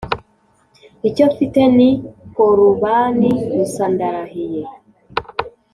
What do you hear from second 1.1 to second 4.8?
mfite ni korubani gusa ndarahiye